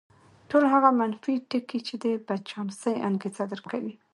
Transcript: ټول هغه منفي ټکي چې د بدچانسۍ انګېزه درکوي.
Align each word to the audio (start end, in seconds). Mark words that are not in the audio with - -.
ټول 0.49 0.63
هغه 0.73 0.89
منفي 0.99 1.35
ټکي 1.49 1.79
چې 1.87 1.95
د 2.03 2.05
بدچانسۍ 2.27 2.95
انګېزه 3.09 3.43
درکوي. 3.51 3.93